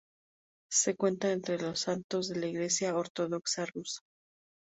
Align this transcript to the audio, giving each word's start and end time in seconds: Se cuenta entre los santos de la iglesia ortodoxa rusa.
Se 0.71 0.95
cuenta 0.95 1.31
entre 1.31 1.59
los 1.61 1.81
santos 1.81 2.27
de 2.27 2.39
la 2.39 2.47
iglesia 2.47 2.95
ortodoxa 2.95 3.67
rusa. 3.67 4.01